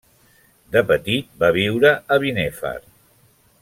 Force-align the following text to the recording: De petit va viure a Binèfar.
De 0.75 0.81
petit 0.93 1.29
va 1.45 1.51
viure 1.59 1.95
a 2.17 2.21
Binèfar. 2.27 2.77